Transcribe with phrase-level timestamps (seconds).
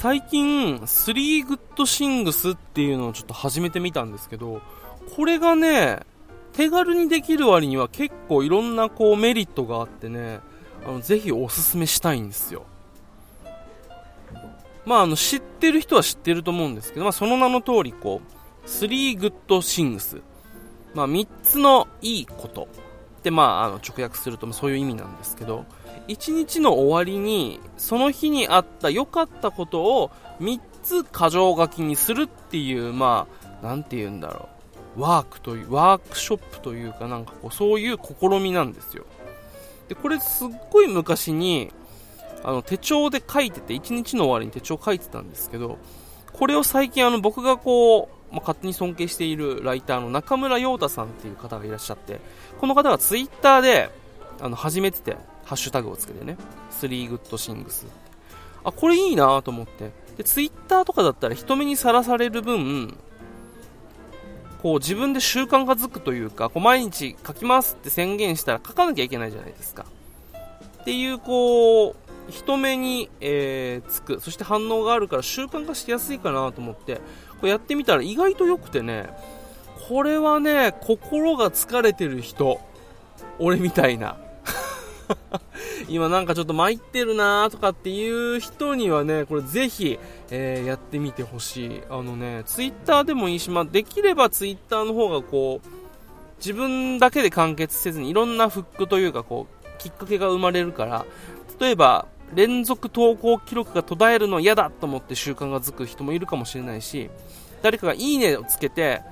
[0.00, 4.62] 最近、3グッドシングスっていうのをちょっと始めてみたんですけど、
[5.14, 6.00] これがね、
[6.54, 10.40] 手軽にできる割には結構いろんなこうメリットがあってね、
[10.86, 12.64] あの、ぜひおすすめしたいんですよ。
[14.86, 20.22] まあ、あの、知ってる人は知ってると思うんですけど、まあ、その名の通り、こう、3 good things。
[20.94, 22.68] まあ、3つのいいこと
[23.20, 25.66] ってまあ、あの直訳するとそういう意味なんですけど
[26.10, 30.10] 1日の終わりにその日にあった良かったことを
[30.40, 33.26] 3つ箇条書きにするっていうま
[33.62, 34.48] あなんて言うんだろ
[34.96, 35.00] う。
[35.02, 39.04] ワークというワークショップというかなんかこうそういう試みなんですよ。
[39.88, 41.72] でこれすっごい昔に
[42.42, 45.78] あの手帳で書いてて1日の終わりに手帳書いてたんですけど
[46.32, 52.20] これを最近あの僕がこうまあ、勝手に尊敬しているライターの中村陽太さんっていう方がいらっしゃって、
[52.58, 53.90] この方がツイッターで、
[54.40, 55.16] あの、始めてて、
[55.50, 56.36] ハッシュタグをつけてね、
[56.70, 57.84] 3 good things
[58.62, 59.90] あ、これいいなと思って。
[60.16, 62.96] で、ツイッターとかだったら人目にさらされる分、
[64.62, 69.86] こう自分で習慣がづくというか、こう毎日書きますって宣言したら書かなきゃいけないじゃないですか。
[70.82, 71.96] っていう、こ
[72.28, 77.00] う、人目に、えー、つく、そして反応があるから習慣化しやすいかなと思って、
[77.40, 79.10] これやってみたら意外と良くてね、
[79.88, 82.60] これはね、心が疲れてる人、
[83.40, 84.16] 俺みたいな。
[85.88, 89.98] 今なんかちょっと参ってるなーとかっていう人にはね、これぜひ、
[90.30, 91.82] えー、やってみてほしい。
[91.90, 95.68] あのね、ツイッターでもいいし、まあ、できればツイッターの方がこう、
[96.38, 101.04] 自分だけで完結せずにいろんなフックというかこう、きっかけが生まれるから、
[101.58, 107.10] 例えば、連続投稿記録が途絶えるの嫌だと思って習慣がつく人もいるかもしれないし、
[107.62, 109.02] 誰かがいいねをつけて、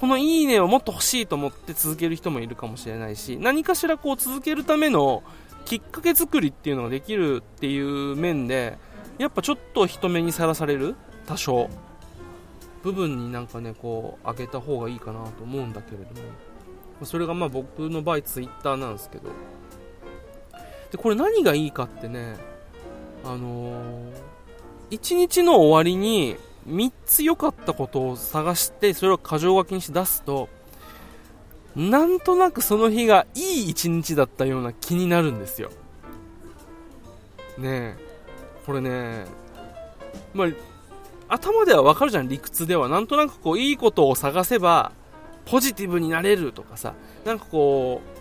[0.00, 5.22] このいいねをもっと欲しいと思って続ける人もいるかもしれないし、何かしらこう続けるための
[5.66, 8.78] きっかけ作りっていうのができるっていう面で、
[9.18, 10.96] やっぱちょっと人目にさらされる
[11.26, 11.68] 多少
[12.82, 16.06] 部分になんかねこう上げた方がいいかなと思うんだけれど
[16.98, 19.28] もそれがまあ僕の場合ツイッターなんですけど。
[20.90, 22.36] でこれ何がいいかってね
[23.24, 26.36] あのー、1日の終わりに
[26.68, 30.48] 3つ良かったことを探して、それを箇条書きにして出すと、
[31.76, 35.70] なんとなくその日がいい一日だったような気になるんですよ。
[37.58, 38.10] ねえ。
[38.66, 39.26] これね、
[40.34, 40.48] まあ、
[41.28, 42.88] 頭ではわかるじゃん、理屈では。
[42.88, 44.92] なんとなくこう、いいことを探せば、
[45.46, 46.94] ポジティブになれるとかさ、
[47.24, 48.19] なんかこう、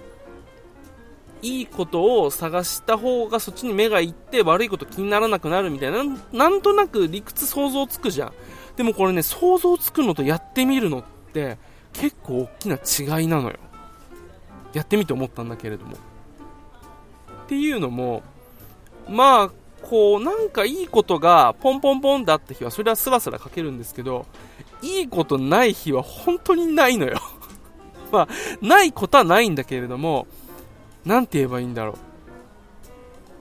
[1.42, 8.34] いいことを探した方がそっちに目がいって悪いこと気にならなくなるみたいな、なんとなく理屈想像つくじゃん。
[8.76, 11.58] でもこれね、想像つくのとやってみるのって
[11.94, 13.58] 結構大きな違いなのよ。
[14.74, 15.96] やってみて思ったんだけれども。
[15.96, 18.22] っていうのも、
[19.08, 19.52] まあ、
[19.82, 24.26] こう、なんかいいことがポンポンポンってあった日は、それはスラスラ書けるんですけど、
[24.82, 27.20] いいことない日は本当にないのよ。
[28.12, 28.28] まあ、
[28.62, 30.28] ないことはないんだけれども、
[31.06, 31.98] なんて言えばいいんだろ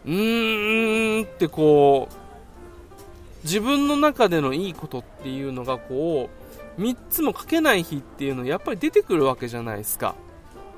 [0.07, 0.11] う。
[0.11, 2.15] うーんってこう、
[3.45, 6.29] 自分の中でのいいことっていうのがこ
[6.79, 10.15] う、3つも書けない日っていうのやっぱり出てくるわけじゃないですか。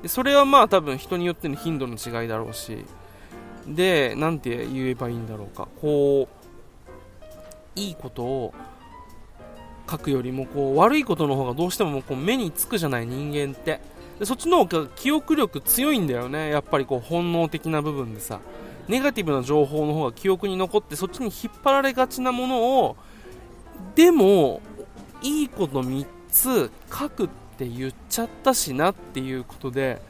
[0.01, 2.85] でそれはまあ多分人によっての頻度の違いだろうし、
[3.67, 5.67] で、なんて言えばいいんだろうか。
[5.79, 6.27] こ
[7.75, 8.53] う、いいことを
[9.89, 13.79] 書くよりもこう悪いことの方がどうしてもこう目につくじゃない人間って。
[14.21, 16.51] でそっちの方が記憶力強いんだよね。
[16.51, 18.39] やっぱりこう本能的な部分でさ。
[18.87, 22.97] ネガティブな情報の方が記憶に残ってそっちに引っ張られがちなものを
[23.95, 24.61] でも
[25.23, 30.01] いいこと3つ書くって言っちゃったしなっていうことで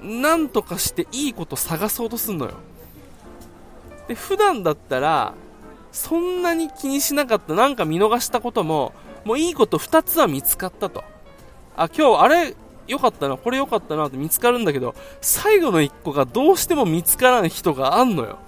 [0.00, 2.54] なんとかしていいこと探そうとすんのよ。
[4.08, 5.34] で普段だったら
[5.92, 8.92] そんなに気にしなかったなんか見逃したことも
[9.24, 11.04] もういいこと2つは見つかったと。
[11.76, 12.56] あ今日あれ
[12.92, 18.38] 良かったな、これ良かったなって見つかるんだけど、最後の1個がどうしても見つからん人があんのよ。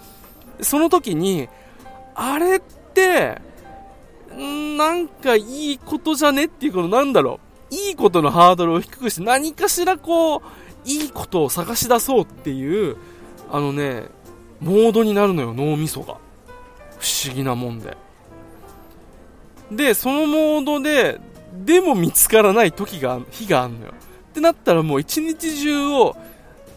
[0.61, 1.49] その時に、
[2.15, 3.41] あれって、
[4.37, 7.75] なんかいいことじゃねっていうこのなんだろう。
[7.75, 10.43] いいことのハードルを低くして何かしらこう、
[10.85, 12.97] いいことを探し出そうっていう、
[13.51, 14.05] あのね、
[14.61, 16.17] モードになるのよ、脳みそが。
[16.99, 17.97] 不思議なもんで。
[19.71, 21.21] で、そのモードで、
[21.65, 23.93] でも見つからない時が、日があんのよ。
[24.35, 26.17] ってなったらもう一日中を、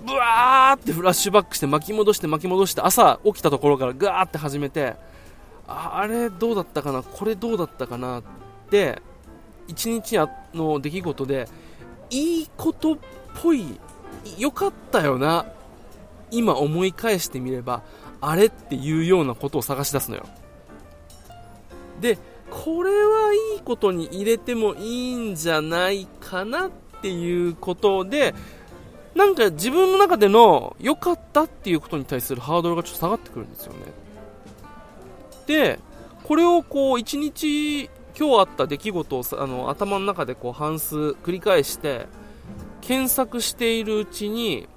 [0.06, 4.96] ブワーってフラッシュバックして巻き戻して巻き戻して朝起きたところからガーって始めて、
[5.68, 7.02] あれどうだったかな？
[7.02, 8.20] これどうだったかな？
[8.20, 8.24] っ
[8.70, 9.02] て
[9.68, 10.20] 一日
[10.54, 11.50] の出来事で
[12.12, 12.98] いいことっ
[13.42, 13.80] ぽい
[14.38, 15.48] 良かったよな？
[16.30, 17.82] 今思い返してみれば
[18.22, 20.28] あれっていうようなことを探し出すのよ。
[22.00, 22.20] で
[22.52, 26.68] これはいいことに入れてもいいんじゃないかな？
[26.68, 26.72] っ
[27.08, 28.36] ていうことで
[29.16, 33.80] なんか自分の中での良かったっていうことに対するハードルがちょっと下がってくるんですよね。
[35.48, 35.80] で
[36.24, 37.86] これをこう一日
[38.20, 42.08] 今日あった出来事をあの頭の中でこう半数繰り返して
[42.82, 44.68] 検索しているうちに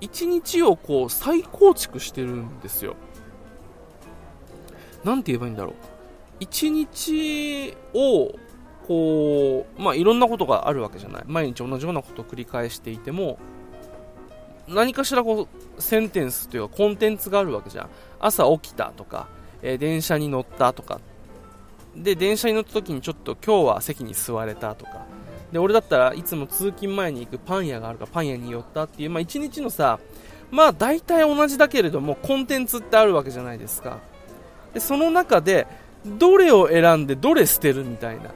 [0.00, 2.94] 一日をこう再構築してるんですよ。
[5.02, 5.74] なんて言えばいいんだろう。
[6.38, 8.32] 一日を
[8.86, 11.22] こう、まあ、いろんなことがあるわけじゃない。
[11.26, 13.38] 毎日同じようなことを繰り返していても
[14.68, 15.48] 何かしらこ
[15.78, 17.90] うセンテンスというかコンテンツがあるわけじゃん。
[18.20, 19.28] 朝起きたとか、
[19.62, 21.00] えー、電車に乗ったとか。
[21.96, 25.04] で電車に乗った時にちょっと今日は席に座れたとか。
[25.52, 29.98] で俺だったらいつも通勤前に行くパン屋があるかパン屋に寄ったっていう、まあ、一日のさ
[30.50, 33.98] まあ大体同じだけれどもコンテンツってあるわけじゃないですか。
[34.72, 35.66] でその中で
[36.06, 38.30] どれを選んでどれ捨てるみたいな。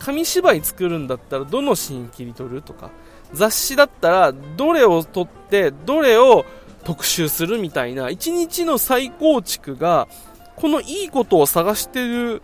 [0.00, 2.90] 紙芝居作るんだったらどのシーン切り取るとか
[3.32, 6.44] 雑誌だったらどれを撮ってどれを
[6.84, 10.08] 特集するみたいな一日の再構築が
[10.56, 12.42] このいいことを探してる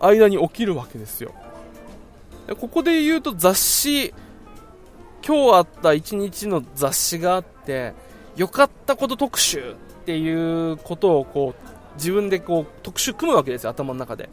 [0.00, 1.32] 間に起きるわけですよ。
[2.60, 4.14] ここで言うと雑誌
[5.26, 7.92] 今日あった一日の雑誌があって
[8.36, 9.74] 良かったこと特集っ
[10.06, 14.30] ていうことをこう自分でこう特集組むわけですよ頭の中で。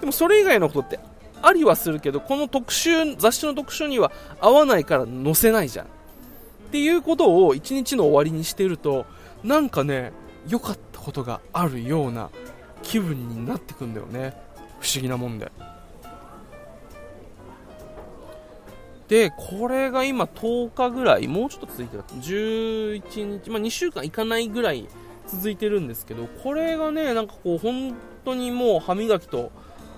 [0.00, 1.00] でもそれ以外のことって
[1.42, 5.86] ありはするけどこの特集雑誌の特集には合わないから載せないじゃん。
[5.86, 5.88] っ
[6.70, 9.06] ていうことを一日の終わりにしてると
[9.42, 10.12] なんかね
[10.46, 12.30] 良かったことがあるような
[12.82, 14.36] 気分になってくんだよね。
[14.80, 15.50] 不思議なもんで。
[19.08, 24.86] でこれが今10日ぐらいもうちょっと続いてた11日、まあ、2週間いかないぐらい
[25.26, 27.94] 続いてるんですけどこれがねなんかこう本
[28.24, 29.50] 当にもう歯磨きと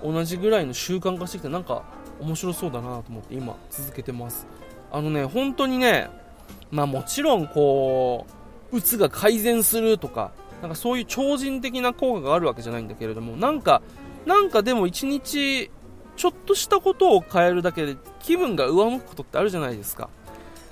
[0.03, 1.83] 同じぐらいの習慣化してきてなんか
[2.19, 4.47] 面白そうだなと思って今続けてます。
[4.91, 6.09] あのね本当にね
[6.69, 8.25] まあもちろんこ
[8.71, 10.31] ううつが改善するとか
[10.61, 13.81] なんかそういう超人的な効果があるわけじゃないんだけれどもなんか
[14.25, 15.71] なんかでも一日
[16.15, 20.09] ちょっとしたことを変えるだけで気分が上向くことってあるじゃないですか。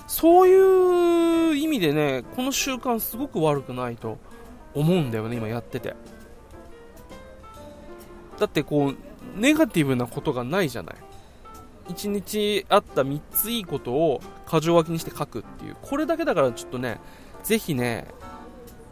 [0.08, 4.18] そういう意味でねこの習慣すごく悪くないと
[4.74, 5.96] 思うんだよね今やってて。
[8.40, 8.98] だってこう
[9.36, 10.95] ネガティブなことがないじゃない。
[11.89, 15.77] 1日あった3ついいことを箇条書きにして書くっていう。
[15.81, 17.00] これだけだからちょっとね
[17.44, 18.07] ぜひね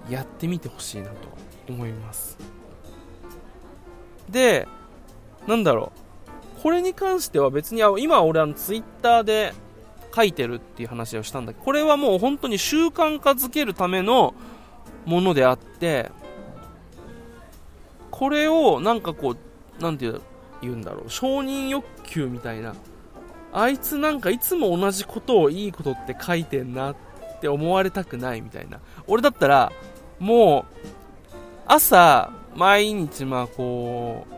[0.09, 1.15] やってみてほしいなと
[1.69, 2.37] 思います。
[4.29, 4.67] で
[5.47, 6.61] なんだろう。
[6.61, 9.53] これに関しては別に今俺あのツイッターで
[10.13, 14.33] 書いてるっていう話をしたんだけどこれはもう本当に習慣化づけるための
[15.05, 16.11] ものであって
[18.09, 19.37] これをなんかこう
[19.79, 20.11] なんて
[20.61, 21.09] 言うんだろう。
[21.09, 22.75] 承認欲求みたいな。
[23.53, 26.95] あいつなんかいつも同じことをいいことって書いてんなっ
[27.41, 28.79] て思われたくないみたいな。
[29.07, 29.71] 俺だったら
[30.19, 30.87] もう
[31.67, 34.37] 朝毎日まあこう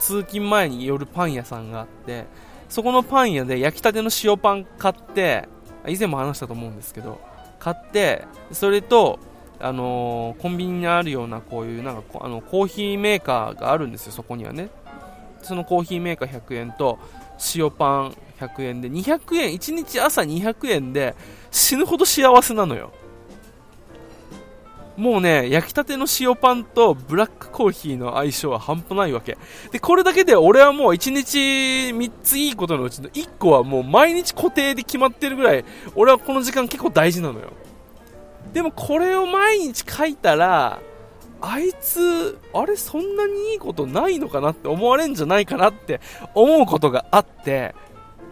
[0.00, 2.26] 通勤前に寄るパン屋さんがあって
[2.68, 5.48] そこのパン屋で焼きたての塩パン買って
[5.86, 7.20] 以前も話したと思うんですけど
[7.58, 9.18] 買ってそれと
[9.60, 14.70] あのー、コンビニにあるようなこういうなんかあのコーヒーメーカーがあるんですよ、そこにはね。
[15.42, 16.98] そのコーヒーメーカー100円と
[17.54, 21.14] 塩パン100円で200円、1日朝200円で
[21.50, 22.92] 死ぬほど幸せなのよ。
[24.96, 29.38] もうね、焼きたての塩パンとブラックコーヒーの相性は半端ないわけ。
[29.72, 35.64] で、これだけで俺はもう1日3ついいことのうちの1個はもう毎日固定で決まってるぐらい、
[35.94, 37.52] 俺はこの時間結構大事なのよ。
[38.52, 40.80] でもこれを毎日書いたら、
[41.40, 46.00] あいつ、あれそんなにいいことないのかなって思われんじゃないかなって
[46.34, 47.74] 思うことがあって、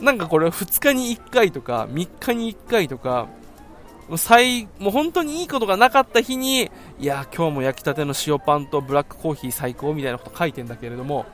[0.01, 3.29] なんかこれ2日に1回とか3日に1回とか、
[4.09, 11.27] もう最、もう本当にいいことがなかった日に、いや、今日も焼きたての塩パンとブラックコーヒー最高みたいなこと書いてんだけれども、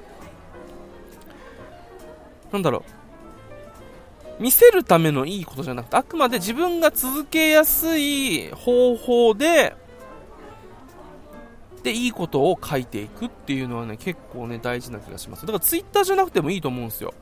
[2.53, 2.83] なんだろう、
[4.41, 9.77] 見せるためのいいことじゃなくて、あくまで自分が続けやすい方法で、
[11.83, 15.43] で、いいことを書いていくっていうのはね、結構ね、大事な気がします。
[15.43, 17.13] だからツイッターじゃなくてもいいと思うんですよ。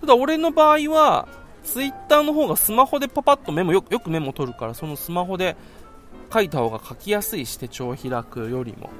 [0.00, 1.26] ただ俺の場合は、
[1.64, 5.56] ツイッターの方がスマホでパパッとメモよ、よくメモ取るから、そのスマホで
[6.32, 8.90] 書いた方が書きやすいし、手帳を開くよりも。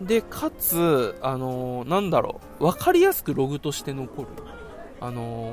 [0.00, 4.28] で、かつ、あのー、なんだろう、わかりやすくログとして残る。
[5.02, 5.50] あの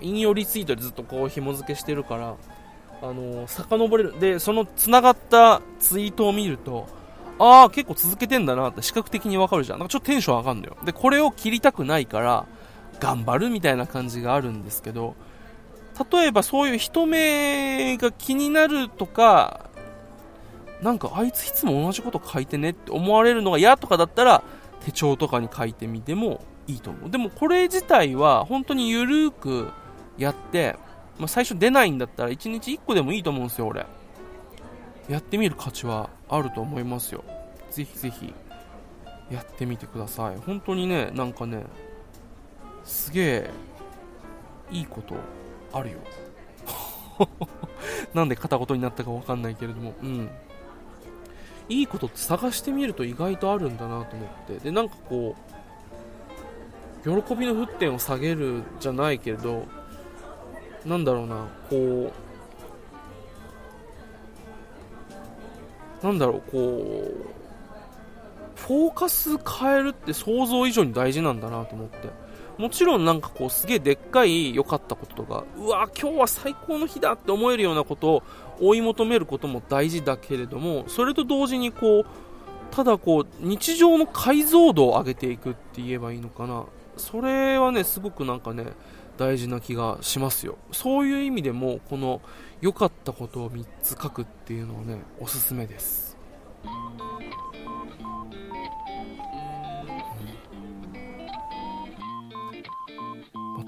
[0.00, 2.36] ー、引用リツイートでずっとこう紐付けしてるから、
[3.02, 4.18] あのー、遡れる。
[4.18, 6.88] で、その繋がったツイートを見ると、
[7.38, 9.78] ああ、結構続けてんだなって視覚的にわかるじゃん。
[9.78, 10.76] なんかちょっとテンション上がるのよ。
[10.84, 12.46] で、これを切りたくないから、
[12.98, 15.14] 頑張るみたいな感じがあるんですけど、
[16.10, 19.68] 例えばそういう人目が気になるとか、
[20.80, 24.42] なんかあいついつも同じこと書いてねって思われるのが嫌とかだったら、
[24.84, 26.40] 手帳とかに書いてみても
[26.72, 27.10] いいと思う。
[27.10, 29.70] でもこれ自体は本当にゆるーく
[30.16, 30.76] やって、
[31.18, 33.86] まあ、最初出ないんだったら1日1個でもいいと思うんですよ、俺。
[35.08, 37.24] やってみる価値はあると思いますよ。
[37.70, 38.32] ぜひぜひ
[39.30, 40.36] やってみてください。
[40.36, 41.64] 本当にね、なんかね、
[42.84, 43.50] すげえ
[44.70, 45.16] いいこと
[45.72, 45.98] あるよ。
[48.14, 50.30] なんで片言になったかわかんないけれども、うん。
[51.68, 54.58] いいことって探してみると意外とあるんだなと思って。
[54.58, 55.51] で、なんかこう、
[57.04, 59.66] 喜びの沸点を下げるじゃないけれど、
[60.86, 62.12] なんだろうな、こ
[66.02, 67.42] う、なんだろう、こう、
[68.56, 72.22] フォーカス変えるって想像以上に大事なんだなと思って。
[72.58, 78.22] もちろんなんかこうすげえでっかい良かったこととか、うわ、今日は最高の日だって思えるようなことを
[78.60, 82.06] 追い求めることも大事だけれども、それと同時にこう、
[82.70, 86.64] ただこう、日常の解像度を上げていくって言えばいいのかな。
[86.96, 88.66] それはね、すごくなんかね、
[89.18, 90.56] 大事な気がしますよ。
[90.72, 92.20] そういう意味でも、この
[92.60, 96.16] 良かったことを3つ書くっていうのはね、おすすめです。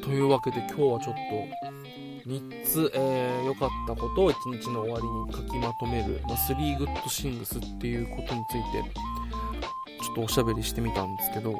[0.04, 8.90] というわけで今日はちょっと3つ良、えー、かったことを1日の終わりに書きまとめる、まあ、3グッドシングスっていうことについて
[10.02, 11.58] ちょっとおしゃべりしてみたんですけど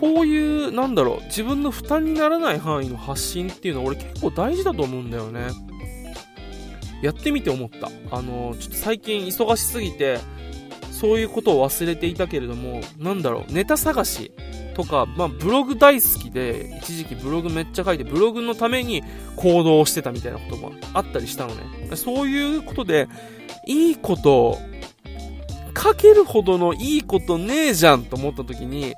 [0.00, 5.48] こういう、なんだろう、自分の負担にならない範囲の発信っていうのは俺結構大事だと思うんだよね。
[7.02, 7.90] やってみて思った。
[8.10, 10.18] あの、ちょっと最近忙しすぎて、
[10.90, 14.32] そういうことを忘れていたけれども、なんだろう、ネタ探し
[14.74, 19.02] とか、まあ、ブログ大好きで、一時期ブログめっちゃ書いて、ブログのために
[19.36, 21.96] 行動してたみたいなこともあったりしたのね。
[21.96, 23.08] そういうことで、
[23.66, 24.58] いいこと、
[25.76, 28.94] 書けるほどのいいことねえじゃんと思った時に、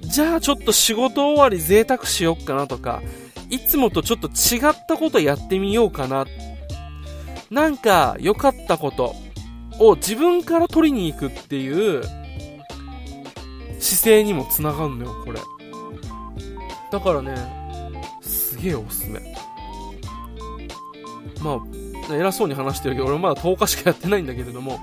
[0.00, 3.02] じゃあちょっと仕事終わり贅沢しよっかなとか、
[3.50, 6.26] いつもとちょっと違ったことやってみようかな。
[7.50, 9.14] なんか良かったこと
[9.78, 12.02] を自分から取りに行くっていう
[13.78, 15.40] 姿勢にもつながるのよ、これ。
[16.90, 17.34] だからね、
[18.20, 19.20] すげえおすすめ。
[21.42, 21.60] ま
[22.10, 24.80] あ、偉そうに話してるけど、俺まだ10日しかやってないんだけれども、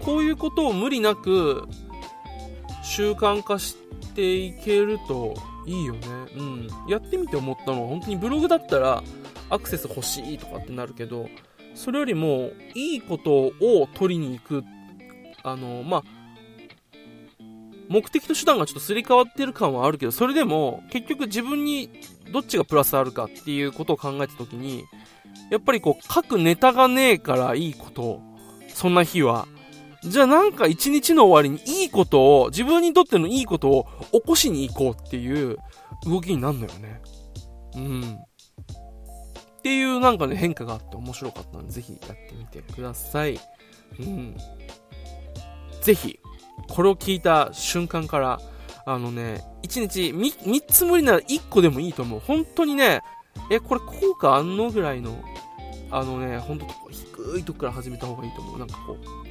[0.00, 1.66] こういうことを無理なく
[2.82, 3.76] 習慣化し
[4.14, 5.34] ていけると
[5.66, 6.00] いいよね。
[6.36, 6.68] うん。
[6.88, 9.02] やってみて思ったのは、本当にブログだったら
[9.50, 11.28] アクセス欲しいとかってなるけど、
[11.74, 14.64] それよりもいいことを取りに行く、
[15.42, 16.02] あの、まあ、
[17.88, 21.90] 目的と手段がちょっとすり替わってる感はあるけど、それでも結局自分に
[22.32, 24.84] どっちがプラスあるかっていうことを考えたときに、
[25.50, 28.20] やっぱりこう書くネタがねえからいいこと、
[28.68, 29.46] そんな日は
[30.06, 35.56] じゃあなんか一日の終わりにいいことを、自分にとってのいいことを起こしに行こうっていう
[36.06, 37.00] 動きになるのよね。
[37.76, 38.18] うん。
[39.58, 43.40] っていうなんかね変化があって面白かったので、ぜひやってみてください。
[43.98, 44.36] うん。
[45.80, 46.18] ぜひ、
[46.68, 48.40] これを聞いた瞬間から、
[48.86, 52.20] あのね、1日 3, 3つ無理なら1個でもいいと思う。
[52.20, 53.00] 本当にね、
[53.50, 55.18] え、これ効果あんのぐらいの、
[55.90, 58.58] あのね、ほんと低いとこから始めた方がいいと思う。
[58.58, 59.23] なんかこう、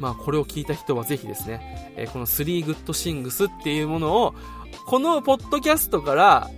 [0.00, 4.34] まあ、これを聞いた人はぜひですね、えー、この3 Good Things っていうものを、
[4.86, 6.50] このポッドキャストから、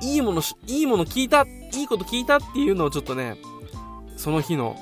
[0.00, 3.36] いいもの、いいもの聞いた、いいこと聞いたっていうのをちょっとね、
[4.16, 4.76] その日の、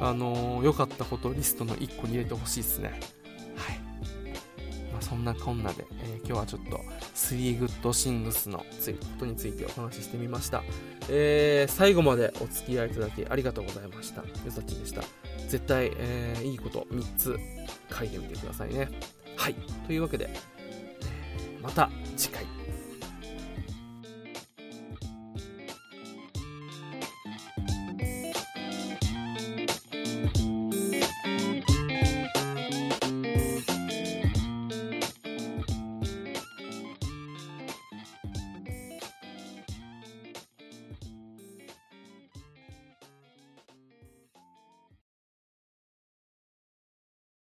[0.00, 3.00] あのー、良かったことリストの1個に入れてほしいですね。
[3.56, 3.78] はい。
[4.92, 6.80] まあ、そんなこんなで、えー、今日はちょっと、
[7.14, 10.62] 3 Good Things のついことについてお話ししてみました。
[11.08, 14.24] えー、最後までお付き合いいただきありがとうございました。
[14.44, 15.02] ゆさちでした。
[15.50, 17.36] 絶対、えー、いいこと3つ
[17.92, 18.88] 書いてみてくださいね。
[19.36, 19.54] はい。
[19.84, 20.30] というわけで、
[21.60, 22.59] また次回。